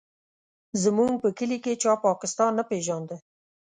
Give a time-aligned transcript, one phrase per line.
[0.83, 3.15] زموږ په کلي کې چا پاکستان نه پېژانده.